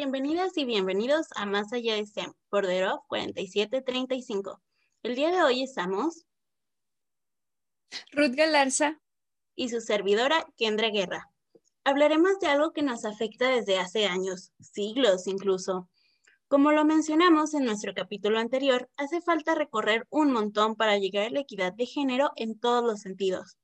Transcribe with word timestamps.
Bienvenidas 0.00 0.56
y 0.56 0.64
bienvenidos 0.64 1.26
a 1.34 1.44
Más 1.44 1.72
Allá 1.72 1.96
de 1.96 2.06
STEM 2.06 2.32
The 2.52 2.86
4735. 3.08 4.62
El 5.02 5.16
día 5.16 5.32
de 5.32 5.42
hoy 5.42 5.64
estamos 5.64 6.24
Ruth 8.12 8.36
Galarza 8.36 9.00
y 9.56 9.70
su 9.70 9.80
servidora 9.80 10.46
Kendra 10.56 10.90
Guerra. 10.90 11.32
Hablaremos 11.82 12.38
de 12.38 12.46
algo 12.46 12.72
que 12.72 12.82
nos 12.82 13.04
afecta 13.04 13.48
desde 13.48 13.80
hace 13.80 14.06
años, 14.06 14.52
siglos 14.60 15.26
incluso. 15.26 15.90
Como 16.46 16.70
lo 16.70 16.84
mencionamos 16.84 17.52
en 17.54 17.64
nuestro 17.64 17.92
capítulo 17.92 18.38
anterior, 18.38 18.88
hace 18.96 19.20
falta 19.20 19.56
recorrer 19.56 20.06
un 20.10 20.30
montón 20.30 20.76
para 20.76 20.96
llegar 20.96 21.26
a 21.26 21.30
la 21.30 21.40
equidad 21.40 21.72
de 21.72 21.86
género 21.86 22.30
en 22.36 22.56
todos 22.60 22.84
los 22.84 23.00
sentidos. 23.00 23.56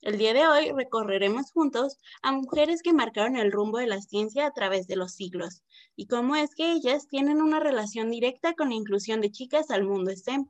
El 0.00 0.16
día 0.16 0.32
de 0.32 0.46
hoy 0.46 0.70
recorreremos 0.70 1.50
juntos 1.50 1.98
a 2.22 2.30
mujeres 2.30 2.82
que 2.82 2.92
marcaron 2.92 3.36
el 3.36 3.50
rumbo 3.50 3.78
de 3.78 3.88
la 3.88 4.00
ciencia 4.00 4.46
a 4.46 4.52
través 4.52 4.86
de 4.86 4.94
los 4.94 5.12
siglos 5.12 5.64
y 5.96 6.06
cómo 6.06 6.36
es 6.36 6.54
que 6.54 6.70
ellas 6.70 7.08
tienen 7.08 7.42
una 7.42 7.58
relación 7.58 8.08
directa 8.08 8.54
con 8.54 8.68
la 8.68 8.76
inclusión 8.76 9.20
de 9.20 9.32
chicas 9.32 9.70
al 9.70 9.82
mundo 9.82 10.12
STEM. 10.12 10.48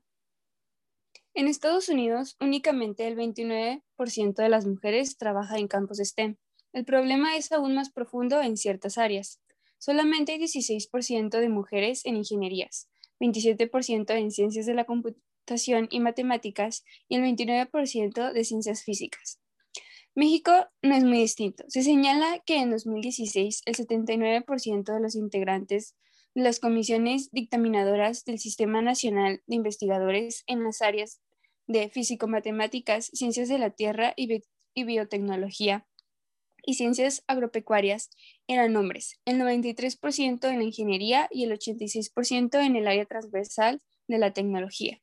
En 1.33 1.49
Estados 1.49 1.89
Unidos, 1.89 2.37
únicamente 2.41 3.07
el 3.07 3.17
29% 3.17 4.35
de 4.35 4.49
las 4.51 4.67
mujeres 4.67 5.17
trabaja 5.17 5.57
en 5.57 5.67
campos 5.67 5.99
STEM. 5.99 6.37
El 6.75 6.85
problema 6.85 7.37
es 7.37 7.51
aún 7.51 7.75
más 7.75 7.91
profundo 7.91 8.43
en 8.43 8.59
ciertas 8.59 8.99
áreas. 8.99 9.41
Solamente 9.79 10.33
hay 10.33 10.41
16% 10.41 11.39
de 11.39 11.49
mujeres 11.49 12.05
en 12.05 12.17
ingenierías, 12.17 12.91
27% 13.19 14.11
en 14.11 14.31
ciencias 14.31 14.67
de 14.67 14.75
la 14.75 14.85
computación 15.49 15.89
y 15.91 16.01
matemáticas 16.01 16.85
y 17.09 17.17
el 17.17 17.23
29% 17.23 18.33
de 18.33 18.45
ciencias 18.45 18.85
físicas. 18.85 19.41
México 20.15 20.53
no 20.83 20.95
es 20.95 21.05
muy 21.05 21.19
distinto. 21.19 21.65
Se 21.69 21.83
señala 21.83 22.43
que 22.45 22.59
en 22.59 22.71
2016 22.71 23.63
el 23.65 23.75
79% 23.75 24.95
de 24.95 25.01
los 25.01 25.15
integrantes 25.15 25.95
de 26.35 26.43
las 26.43 26.61
comisiones 26.61 27.31
dictaminadoras 27.31 28.25
del 28.25 28.39
Sistema 28.39 28.83
Nacional 28.83 29.41
de 29.47 29.57
Investigadores 29.57 30.45
en 30.47 30.65
las 30.65 30.83
áreas 30.83 31.21
de 31.67 31.89
físico-matemáticas, 31.89 33.11
ciencias 33.15 33.49
de 33.49 33.59
la 33.59 33.71
Tierra 33.71 34.13
y, 34.17 34.43
y 34.75 34.85
biotecnología 34.85 35.87
y 36.67 36.75
ciencias 36.75 37.23
agropecuarias 37.27 38.11
eran 38.49 38.77
hombres, 38.77 39.19
el 39.25 39.39
93% 39.39 40.51
en 40.51 40.59
la 40.59 40.65
ingeniería 40.65 41.29
y 41.31 41.45
el 41.45 41.53
86% 41.53 42.61
en 42.61 42.77
el 42.77 42.87
área 42.87 43.07
transversal 43.07 43.81
de 44.09 44.19
la 44.19 44.33
tecnología. 44.33 45.01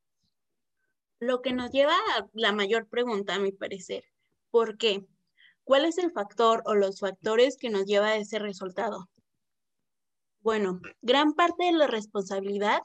Lo 1.19 1.41
que 1.41 1.53
nos 1.53 1.71
lleva 1.71 1.93
a 1.93 2.27
la 2.33 2.51
mayor 2.51 2.87
pregunta, 2.87 3.35
a 3.35 3.39
mi 3.39 3.51
parecer, 3.51 4.03
¿por 4.51 4.77
qué? 4.77 5.05
¿Cuál 5.63 5.85
es 5.85 5.97
el 5.97 6.11
factor 6.11 6.61
o 6.65 6.75
los 6.75 6.99
factores 6.99 7.57
que 7.57 7.69
nos 7.69 7.85
lleva 7.85 8.07
a 8.07 8.17
ese 8.17 8.39
resultado? 8.39 9.09
Bueno, 10.41 10.79
gran 11.01 11.33
parte 11.33 11.63
de 11.65 11.71
la 11.71 11.87
responsabilidad 11.87 12.81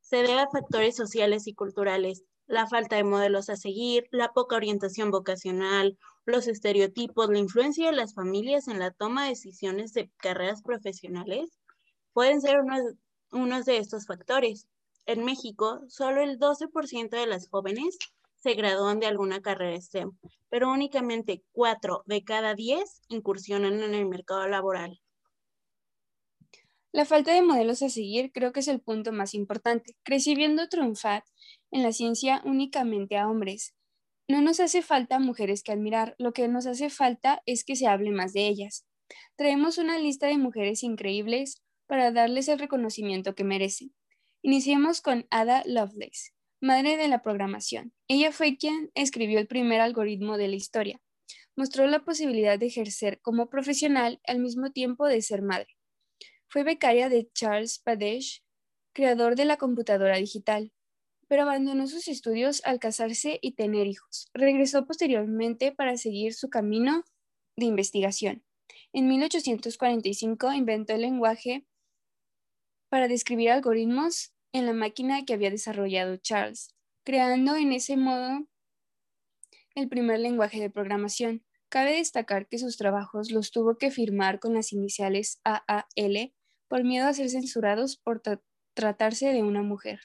se 0.00 0.16
debe 0.18 0.38
a 0.38 0.50
factores 0.50 0.94
sociales 0.94 1.46
y 1.46 1.54
culturales, 1.54 2.24
la 2.46 2.66
falta 2.66 2.96
de 2.96 3.04
modelos 3.04 3.48
a 3.48 3.56
seguir, 3.56 4.06
la 4.10 4.32
poca 4.32 4.56
orientación 4.56 5.10
vocacional, 5.10 5.98
los 6.26 6.46
estereotipos, 6.46 7.28
la 7.30 7.38
influencia 7.38 7.86
de 7.86 7.96
las 7.96 8.14
familias 8.14 8.68
en 8.68 8.78
la 8.78 8.90
toma 8.90 9.24
de 9.24 9.30
decisiones 9.30 9.92
de 9.94 10.10
carreras 10.18 10.62
profesionales, 10.62 11.58
pueden 12.12 12.40
ser 12.40 12.58
unos, 13.32 13.64
de 13.64 13.78
estos 13.78 14.06
factores 14.06 14.68
en 15.06 15.24
México, 15.24 15.80
solo 15.88 16.20
el 16.20 16.38
12% 16.38 17.10
de 17.10 17.26
las 17.26 17.48
jóvenes 17.48 17.98
se 18.36 18.54
gradúan 18.54 19.00
de 19.00 19.06
alguna 19.06 19.40
carrera 19.40 19.80
STEM, 19.80 20.12
pero 20.48 20.70
únicamente 20.70 21.42
4 21.52 22.02
de 22.06 22.24
cada 22.24 22.54
10 22.54 23.02
incursionan 23.08 23.82
en 23.82 23.94
el 23.94 24.06
mercado 24.06 24.46
laboral. 24.46 25.00
La 26.92 27.04
falta 27.04 27.34
de 27.34 27.42
modelos 27.42 27.82
a 27.82 27.90
seguir 27.90 28.32
creo 28.32 28.52
que 28.52 28.60
es 28.60 28.68
el 28.68 28.80
punto 28.80 29.12
más 29.12 29.34
importante. 29.34 29.96
Crecí 30.02 30.34
viendo 30.34 30.68
triunfar 30.68 31.24
en 31.70 31.82
la 31.82 31.92
ciencia 31.92 32.40
únicamente 32.44 33.18
a 33.18 33.28
hombres. 33.28 33.74
No 34.28 34.40
nos 34.40 34.60
hace 34.60 34.82
falta 34.82 35.18
mujeres 35.18 35.62
que 35.62 35.72
admirar, 35.72 36.14
lo 36.18 36.32
que 36.32 36.48
nos 36.48 36.66
hace 36.66 36.88
falta 36.88 37.42
es 37.46 37.64
que 37.64 37.76
se 37.76 37.86
hable 37.86 38.12
más 38.12 38.32
de 38.32 38.48
ellas. 38.48 38.86
Traemos 39.36 39.78
una 39.78 39.98
lista 39.98 40.26
de 40.26 40.38
mujeres 40.38 40.82
increíbles 40.82 41.62
para 41.86 42.10
darles 42.12 42.48
el 42.48 42.58
reconocimiento 42.58 43.34
que 43.34 43.44
merecen. 43.44 43.92
Iniciemos 44.46 45.00
con 45.00 45.26
Ada 45.30 45.64
Lovelace, 45.66 46.30
madre 46.60 46.96
de 46.96 47.08
la 47.08 47.20
programación. 47.20 47.92
Ella 48.06 48.30
fue 48.30 48.56
quien 48.56 48.92
escribió 48.94 49.40
el 49.40 49.48
primer 49.48 49.80
algoritmo 49.80 50.38
de 50.38 50.46
la 50.46 50.54
historia. 50.54 51.02
Mostró 51.56 51.88
la 51.88 52.04
posibilidad 52.04 52.56
de 52.56 52.66
ejercer 52.66 53.20
como 53.22 53.50
profesional 53.50 54.20
al 54.24 54.38
mismo 54.38 54.70
tiempo 54.70 55.08
de 55.08 55.20
ser 55.20 55.42
madre. 55.42 55.76
Fue 56.46 56.62
becaria 56.62 57.08
de 57.08 57.28
Charles 57.34 57.82
Babbage, 57.84 58.44
creador 58.94 59.34
de 59.34 59.46
la 59.46 59.56
computadora 59.56 60.16
digital, 60.16 60.72
pero 61.26 61.42
abandonó 61.42 61.88
sus 61.88 62.06
estudios 62.06 62.62
al 62.64 62.78
casarse 62.78 63.40
y 63.42 63.56
tener 63.56 63.88
hijos. 63.88 64.30
Regresó 64.32 64.86
posteriormente 64.86 65.72
para 65.72 65.96
seguir 65.96 66.34
su 66.34 66.50
camino 66.50 67.02
de 67.56 67.66
investigación. 67.66 68.44
En 68.92 69.08
1845 69.08 70.52
inventó 70.52 70.94
el 70.94 71.00
lenguaje 71.00 71.66
para 72.88 73.08
describir 73.08 73.50
algoritmos 73.50 74.35
en 74.56 74.66
la 74.66 74.72
máquina 74.72 75.24
que 75.24 75.34
había 75.34 75.50
desarrollado 75.50 76.16
Charles, 76.16 76.74
creando 77.04 77.56
en 77.56 77.72
ese 77.72 77.96
modo 77.96 78.46
el 79.74 79.88
primer 79.88 80.20
lenguaje 80.20 80.60
de 80.60 80.70
programación. 80.70 81.44
Cabe 81.68 81.96
destacar 81.96 82.48
que 82.48 82.58
sus 82.58 82.76
trabajos 82.76 83.30
los 83.30 83.50
tuvo 83.50 83.76
que 83.76 83.90
firmar 83.90 84.38
con 84.38 84.54
las 84.54 84.72
iniciales 84.72 85.40
AAL 85.44 86.32
por 86.68 86.84
miedo 86.84 87.06
a 87.06 87.12
ser 87.12 87.28
censurados 87.28 87.96
por 87.96 88.22
tratarse 88.74 89.32
de 89.32 89.42
una 89.42 89.62
mujer. 89.62 90.00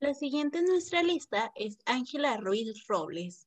La 0.00 0.14
siguiente 0.14 0.58
en 0.58 0.66
nuestra 0.66 1.02
lista 1.02 1.52
es 1.54 1.78
Ángela 1.86 2.36
Ruiz 2.36 2.86
Robles, 2.88 3.46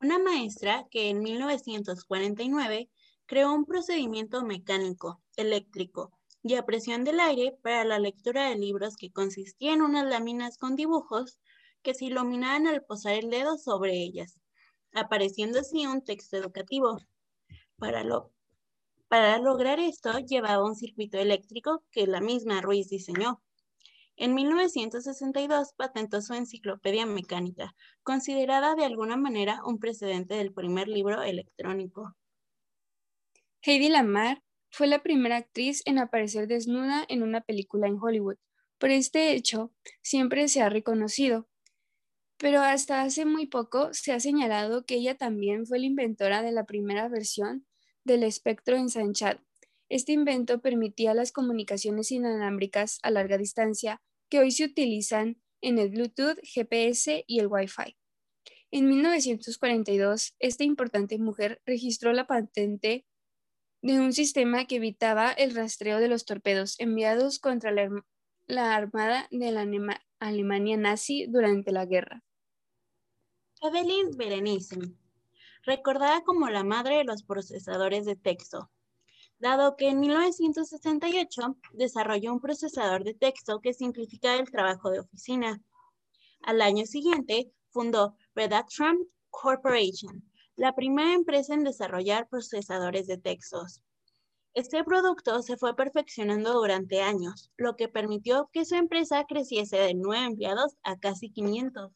una 0.00 0.18
maestra 0.18 0.86
que 0.90 1.08
en 1.08 1.20
1949 1.20 2.90
creó 3.26 3.52
un 3.52 3.64
procedimiento 3.64 4.44
mecánico, 4.44 5.22
eléctrico, 5.36 6.17
y 6.42 6.54
a 6.54 6.64
presión 6.64 7.04
del 7.04 7.20
aire 7.20 7.56
para 7.62 7.84
la 7.84 7.98
lectura 7.98 8.48
de 8.48 8.56
libros 8.56 8.96
que 8.96 9.10
consistían 9.10 9.76
en 9.76 9.82
unas 9.82 10.06
láminas 10.06 10.56
con 10.56 10.76
dibujos 10.76 11.38
que 11.82 11.94
se 11.94 12.06
iluminaban 12.06 12.66
al 12.66 12.84
posar 12.84 13.14
el 13.14 13.30
dedo 13.30 13.58
sobre 13.58 13.94
ellas, 13.94 14.38
apareciendo 14.92 15.60
así 15.60 15.86
un 15.86 16.02
texto 16.02 16.36
educativo. 16.36 16.98
Para, 17.76 18.04
lo, 18.04 18.32
para 19.08 19.38
lograr 19.38 19.80
esto 19.80 20.18
llevaba 20.18 20.64
un 20.64 20.74
circuito 20.74 21.18
eléctrico 21.18 21.84
que 21.90 22.06
la 22.06 22.20
misma 22.20 22.60
Ruiz 22.60 22.88
diseñó. 22.88 23.42
En 24.16 24.34
1962 24.34 25.74
patentó 25.76 26.20
su 26.22 26.34
enciclopedia 26.34 27.06
mecánica, 27.06 27.76
considerada 28.02 28.74
de 28.74 28.84
alguna 28.84 29.16
manera 29.16 29.60
un 29.64 29.78
precedente 29.78 30.34
del 30.34 30.52
primer 30.52 30.88
libro 30.88 31.22
electrónico. 31.22 32.16
Heidi 33.62 33.88
Lamar 33.88 34.42
fue 34.70 34.86
la 34.86 35.02
primera 35.02 35.36
actriz 35.36 35.82
en 35.86 35.98
aparecer 35.98 36.46
desnuda 36.46 37.04
en 37.08 37.22
una 37.22 37.40
película 37.40 37.86
en 37.86 37.98
Hollywood. 38.00 38.36
Por 38.78 38.90
este 38.90 39.32
hecho, 39.32 39.72
siempre 40.02 40.48
se 40.48 40.62
ha 40.62 40.68
reconocido. 40.68 41.48
Pero 42.36 42.60
hasta 42.60 43.02
hace 43.02 43.24
muy 43.24 43.46
poco 43.46 43.92
se 43.92 44.12
ha 44.12 44.20
señalado 44.20 44.86
que 44.86 44.94
ella 44.94 45.16
también 45.16 45.66
fue 45.66 45.80
la 45.80 45.86
inventora 45.86 46.42
de 46.42 46.52
la 46.52 46.64
primera 46.64 47.08
versión 47.08 47.66
del 48.04 48.22
espectro 48.22 48.76
ensanchado. 48.76 49.40
Este 49.88 50.12
invento 50.12 50.60
permitía 50.60 51.14
las 51.14 51.32
comunicaciones 51.32 52.12
inalámbricas 52.12 52.98
a 53.02 53.10
larga 53.10 53.38
distancia 53.38 54.00
que 54.28 54.38
hoy 54.38 54.50
se 54.50 54.64
utilizan 54.64 55.40
en 55.60 55.78
el 55.78 55.90
Bluetooth, 55.90 56.38
GPS 56.42 57.24
y 57.26 57.40
el 57.40 57.48
Wi-Fi. 57.48 57.96
En 58.70 58.86
1942, 58.86 60.34
esta 60.38 60.62
importante 60.62 61.18
mujer 61.18 61.60
registró 61.64 62.12
la 62.12 62.26
patente 62.26 63.06
de 63.80 64.00
un 64.00 64.12
sistema 64.12 64.64
que 64.64 64.76
evitaba 64.76 65.30
el 65.30 65.54
rastreo 65.54 66.00
de 66.00 66.08
los 66.08 66.24
torpedos 66.24 66.78
enviados 66.80 67.38
contra 67.38 67.70
la, 67.70 68.74
armada 68.74 69.28
de 69.30 69.52
la 69.52 69.66
Alemania 70.18 70.76
nazi 70.76 71.26
durante 71.26 71.70
la 71.70 71.86
guerra. 71.86 72.24
Evelyn 73.62 74.10
Berenice, 74.16 74.78
recordada 75.64 76.22
como 76.22 76.48
la 76.48 76.64
madre 76.64 76.98
de 76.98 77.04
los 77.04 77.22
procesadores 77.22 78.04
de 78.04 78.16
texto, 78.16 78.70
dado 79.38 79.76
que 79.76 79.88
en 79.88 80.00
1968 80.00 81.56
desarrolló 81.72 82.32
un 82.32 82.40
procesador 82.40 83.04
de 83.04 83.14
texto 83.14 83.60
que 83.60 83.74
simplificaba 83.74 84.36
el 84.36 84.50
trabajo 84.50 84.90
de 84.90 85.00
oficina. 85.00 85.60
Al 86.42 86.60
año 86.60 86.86
siguiente 86.86 87.52
fundó 87.70 88.16
Redaction 88.34 89.08
Corporation, 89.30 90.27
la 90.58 90.74
primera 90.74 91.14
empresa 91.14 91.54
en 91.54 91.62
desarrollar 91.62 92.28
procesadores 92.28 93.06
de 93.06 93.16
textos. 93.16 93.80
Este 94.54 94.82
producto 94.82 95.40
se 95.42 95.56
fue 95.56 95.76
perfeccionando 95.76 96.52
durante 96.52 97.00
años, 97.00 97.52
lo 97.56 97.76
que 97.76 97.88
permitió 97.88 98.50
que 98.52 98.64
su 98.64 98.74
empresa 98.74 99.24
creciese 99.28 99.76
de 99.76 99.94
nueve 99.94 100.26
empleados 100.26 100.74
a 100.82 100.98
casi 100.98 101.30
500. 101.30 101.92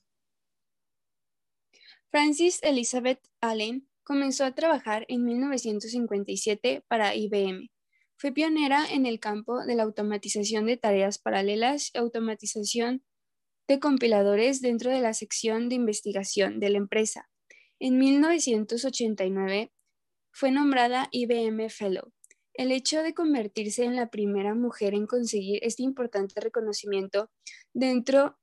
Francis 2.09 2.61
Elizabeth 2.63 3.21
Allen 3.41 3.89
comenzó 4.05 4.45
a 4.45 4.55
trabajar 4.55 5.07
en 5.09 5.25
1957 5.25 6.85
para 6.87 7.17
IBM. 7.17 7.69
Fue 8.17 8.31
pionera 8.31 8.85
en 8.89 9.07
el 9.07 9.19
campo 9.19 9.65
de 9.65 9.75
la 9.75 9.83
automatización 9.83 10.67
de 10.67 10.77
tareas 10.77 11.19
paralelas 11.19 11.91
y 11.93 11.99
automatización 11.99 13.03
de 13.67 13.81
compiladores 13.81 14.61
dentro 14.61 14.93
de 14.93 15.01
la 15.01 15.15
sección 15.15 15.69
de 15.69 15.75
investigación 15.75 16.61
de 16.61 16.71
la 16.71 16.79
empresa. 16.79 17.32
En 17.85 17.99
1989 17.99 19.73
fue 20.31 20.53
nombrada 20.53 21.09
IBM 21.11 21.69
Fellow. 21.69 22.13
El 22.55 22.71
hecho 22.71 23.03
de 23.03 23.13
convertirse 23.13 23.83
en 23.83 23.97
la 23.97 24.09
primera 24.09 24.55
mujer 24.55 24.95
en 24.95 25.09
conseguir 25.09 25.59
este 25.63 25.83
importante 25.83 26.41
reconocimiento 26.41 27.29
dentro 27.75 28.39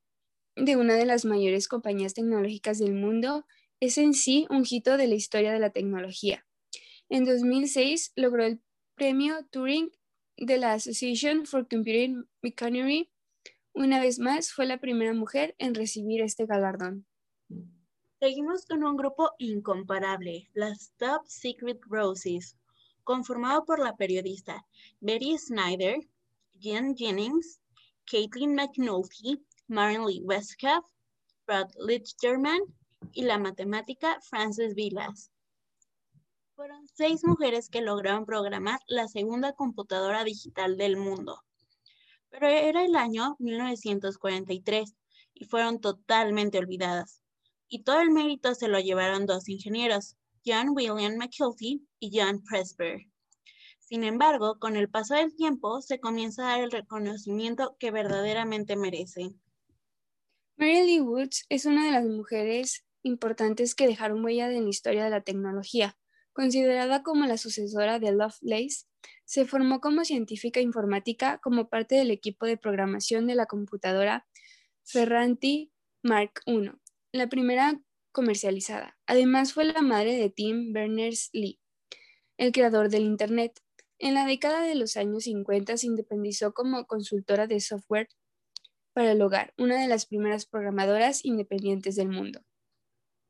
de 0.56 0.76
una 0.76 0.94
de 0.94 1.06
las 1.06 1.24
mayores 1.24 1.68
compañías 1.68 2.12
tecnológicas 2.12 2.78
del 2.80 2.92
mundo 2.92 3.46
es 3.80 3.96
en 3.96 4.12
sí 4.12 4.46
un 4.50 4.66
hito 4.68 4.98
de 4.98 5.08
la 5.08 5.14
historia 5.14 5.54
de 5.54 5.58
la 5.58 5.70
tecnología. 5.70 6.46
En 7.08 7.24
2006 7.24 8.12
logró 8.16 8.44
el 8.44 8.60
premio 8.94 9.46
Turing 9.50 9.90
de 10.36 10.58
la 10.58 10.74
Association 10.74 11.46
for 11.46 11.66
Computing 11.66 12.28
Machinery. 12.42 13.10
Una 13.72 14.00
vez 14.02 14.18
más, 14.18 14.52
fue 14.52 14.66
la 14.66 14.80
primera 14.80 15.14
mujer 15.14 15.54
en 15.56 15.74
recibir 15.74 16.20
este 16.20 16.44
galardón. 16.44 17.06
Seguimos 18.20 18.66
con 18.66 18.84
un 18.84 18.98
grupo 18.98 19.30
incomparable, 19.38 20.50
las 20.52 20.92
Top 20.98 21.26
Secret 21.26 21.80
Roses, 21.88 22.54
conformado 23.02 23.64
por 23.64 23.78
la 23.78 23.96
periodista 23.96 24.66
Betty 25.00 25.38
Snyder, 25.38 26.06
Jen 26.60 26.94
Jennings, 26.94 27.62
Caitlin 28.04 28.54
McNulty, 28.54 29.42
Marilyn 29.68 30.22
Westcott, 30.26 30.84
Brad 31.46 31.70
Lichterman 31.78 32.60
y 33.12 33.22
la 33.22 33.38
matemática 33.38 34.20
Frances 34.20 34.74
Vilas. 34.74 35.32
Fueron 36.54 36.86
seis 36.92 37.24
mujeres 37.24 37.70
que 37.70 37.80
lograron 37.80 38.26
programar 38.26 38.80
la 38.86 39.08
segunda 39.08 39.54
computadora 39.54 40.24
digital 40.24 40.76
del 40.76 40.98
mundo. 40.98 41.42
Pero 42.28 42.48
era 42.48 42.84
el 42.84 42.96
año 42.96 43.36
1943 43.38 44.94
y 45.32 45.46
fueron 45.46 45.80
totalmente 45.80 46.58
olvidadas. 46.58 47.19
Y 47.72 47.84
todo 47.84 48.00
el 48.00 48.10
mérito 48.10 48.54
se 48.56 48.66
lo 48.66 48.80
llevaron 48.80 49.26
dos 49.26 49.48
ingenieros, 49.48 50.16
John 50.44 50.70
William 50.70 51.16
McKelty 51.16 51.86
y 52.00 52.18
John 52.18 52.42
Presper. 52.42 53.06
Sin 53.78 54.02
embargo, 54.02 54.58
con 54.58 54.74
el 54.74 54.90
paso 54.90 55.14
del 55.14 55.36
tiempo 55.36 55.80
se 55.80 56.00
comienza 56.00 56.42
a 56.42 56.50
dar 56.50 56.64
el 56.64 56.72
reconocimiento 56.72 57.76
que 57.78 57.92
verdaderamente 57.92 58.74
merece. 58.74 59.30
Mary 60.56 60.84
Lee 60.84 61.00
Woods 61.00 61.46
es 61.48 61.64
una 61.64 61.86
de 61.86 61.92
las 61.92 62.04
mujeres 62.04 62.84
importantes 63.02 63.76
que 63.76 63.86
dejaron 63.86 64.24
huella 64.24 64.52
en 64.52 64.64
la 64.64 64.70
historia 64.70 65.04
de 65.04 65.10
la 65.10 65.22
tecnología. 65.22 65.96
Considerada 66.32 67.04
como 67.04 67.24
la 67.26 67.38
sucesora 67.38 68.00
de 68.00 68.10
Lovelace, 68.10 68.86
se 69.24 69.44
formó 69.44 69.80
como 69.80 70.04
científica 70.04 70.60
informática 70.60 71.38
como 71.38 71.68
parte 71.68 71.94
del 71.94 72.10
equipo 72.10 72.46
de 72.46 72.56
programación 72.56 73.28
de 73.28 73.36
la 73.36 73.46
computadora 73.46 74.26
Ferranti 74.82 75.70
Mark 76.02 76.40
I, 76.46 76.70
la 77.12 77.28
primera 77.28 77.80
comercializada. 78.12 78.98
Además 79.06 79.52
fue 79.52 79.64
la 79.64 79.82
madre 79.82 80.16
de 80.16 80.30
Tim 80.30 80.72
Berners-Lee, 80.72 81.60
el 82.36 82.52
creador 82.52 82.88
del 82.88 83.02
Internet. 83.02 83.60
En 83.98 84.14
la 84.14 84.26
década 84.26 84.62
de 84.62 84.74
los 84.74 84.96
años 84.96 85.24
50 85.24 85.76
se 85.76 85.86
independizó 85.86 86.52
como 86.52 86.86
consultora 86.86 87.46
de 87.46 87.60
software 87.60 88.08
para 88.92 89.12
el 89.12 89.22
hogar, 89.22 89.54
una 89.56 89.80
de 89.80 89.88
las 89.88 90.06
primeras 90.06 90.46
programadoras 90.46 91.24
independientes 91.24 91.96
del 91.96 92.08
mundo. 92.08 92.40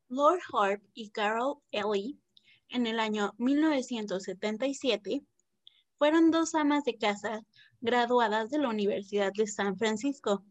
Lord 0.09 0.41
Harp 0.53 0.83
y 0.95 1.11
Carol 1.11 1.59
Ellie 1.71 2.19
en 2.71 2.87
el 2.87 3.01
año 3.01 3.35
1977, 3.39 5.25
fueron 5.99 6.31
dos 6.31 6.55
amas 6.55 6.85
de 6.85 6.97
casa 6.97 7.45
graduadas 7.81 8.49
de 8.51 8.59
la 8.59 8.69
Universidad 8.69 9.33
de 9.33 9.47
San 9.47 9.77
Francisco. 9.77 10.45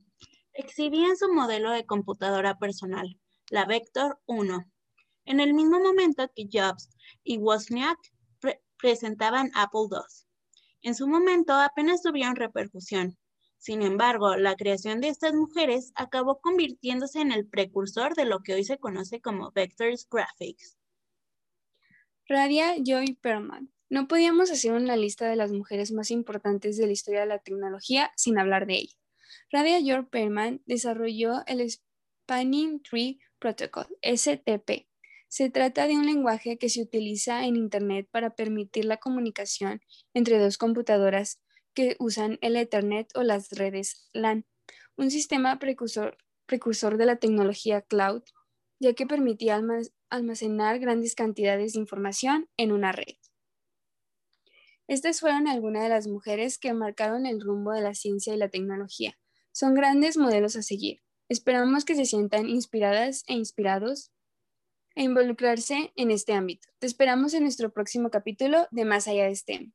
Exhibían 0.59 1.15
su 1.15 1.31
modelo 1.31 1.71
de 1.71 1.85
computadora 1.85 2.57
personal, 2.57 3.17
la 3.49 3.63
Vector 3.63 4.19
1, 4.25 4.65
en 5.23 5.39
el 5.39 5.53
mismo 5.53 5.79
momento 5.79 6.29
que 6.35 6.49
Jobs 6.51 6.89
y 7.23 7.37
Wozniak 7.37 7.97
presentaban 8.77 9.51
Apple 9.55 9.87
II. 9.89 9.99
En 10.81 10.95
su 10.95 11.07
momento 11.07 11.53
apenas 11.53 12.01
tuvieron 12.01 12.35
repercusión. 12.35 13.17
Sin 13.57 13.83
embargo, 13.83 14.35
la 14.35 14.57
creación 14.57 14.99
de 14.99 15.07
estas 15.07 15.33
mujeres 15.33 15.93
acabó 15.95 16.41
convirtiéndose 16.41 17.21
en 17.21 17.31
el 17.31 17.47
precursor 17.47 18.13
de 18.15 18.25
lo 18.25 18.39
que 18.39 18.55
hoy 18.55 18.65
se 18.65 18.79
conoce 18.79 19.21
como 19.21 19.51
Vectors 19.51 20.09
Graphics. 20.11 20.77
Radia 22.27 22.75
Joy 22.83 23.17
Perman. 23.21 23.71
No 23.89 24.09
podíamos 24.09 24.51
hacer 24.51 24.73
una 24.73 24.97
lista 24.97 25.29
de 25.29 25.37
las 25.37 25.53
mujeres 25.53 25.93
más 25.93 26.11
importantes 26.11 26.75
de 26.75 26.85
la 26.85 26.91
historia 26.91 27.21
de 27.21 27.27
la 27.27 27.39
tecnología 27.39 28.11
sin 28.17 28.37
hablar 28.37 28.67
de 28.67 28.73
ella. 28.73 28.98
Radia 29.51 29.79
Joy 29.79 30.05
Perman 30.05 30.61
desarrolló 30.67 31.43
el 31.47 31.67
Spanning 31.67 32.83
Tree 32.83 33.19
Protocol, 33.39 33.87
STP. 34.03 34.87
Se 35.27 35.49
trata 35.49 35.87
de 35.87 35.95
un 35.95 36.05
lenguaje 36.05 36.59
que 36.59 36.69
se 36.69 36.83
utiliza 36.83 37.45
en 37.45 37.55
Internet 37.55 38.07
para 38.11 38.35
permitir 38.35 38.85
la 38.85 38.97
comunicación 38.97 39.81
entre 40.13 40.37
dos 40.37 40.59
computadoras 40.59 41.41
que 41.73 41.95
usan 41.97 42.37
el 42.41 42.57
Ethernet 42.57 43.09
o 43.15 43.23
las 43.23 43.49
redes 43.49 44.07
LAN, 44.13 44.45
un 44.97 45.09
sistema 45.09 45.57
precursor 45.57 46.97
de 46.97 47.05
la 47.07 47.15
tecnología 47.15 47.81
cloud, 47.81 48.21
ya 48.79 48.93
que 48.93 49.07
permitía 49.07 49.59
almacenar 50.11 50.77
grandes 50.77 51.15
cantidades 51.15 51.73
de 51.73 51.79
información 51.79 52.47
en 52.55 52.71
una 52.71 52.91
red. 52.91 53.15
Estas 54.87 55.21
fueron 55.21 55.47
algunas 55.47 55.81
de 55.81 55.89
las 55.89 56.07
mujeres 56.07 56.59
que 56.59 56.73
marcaron 56.73 57.25
el 57.25 57.41
rumbo 57.41 57.71
de 57.71 57.81
la 57.81 57.95
ciencia 57.95 58.35
y 58.35 58.37
la 58.37 58.49
tecnología. 58.49 59.17
Son 59.51 59.73
grandes 59.73 60.17
modelos 60.17 60.55
a 60.55 60.61
seguir. 60.61 61.01
Esperamos 61.29 61.85
que 61.85 61.95
se 61.95 62.05
sientan 62.05 62.47
inspiradas 62.47 63.23
e 63.27 63.33
inspirados 63.33 64.11
a 64.95 65.01
involucrarse 65.01 65.93
en 65.95 66.11
este 66.11 66.33
ámbito. 66.33 66.67
Te 66.79 66.87
esperamos 66.87 67.33
en 67.33 67.43
nuestro 67.43 67.71
próximo 67.71 68.09
capítulo 68.09 68.67
de 68.71 68.85
Más 68.85 69.07
allá 69.07 69.25
de 69.25 69.35
STEM. 69.35 69.73